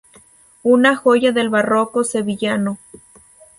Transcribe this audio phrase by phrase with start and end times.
[0.63, 2.79] Una joya del barroco sevillano.